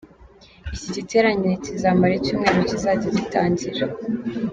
[0.75, 3.85] Iki giterane kizamara icyumweru kizajya gitangira.